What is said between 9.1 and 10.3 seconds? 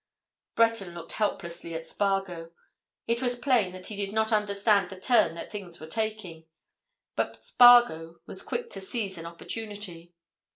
an opportunity.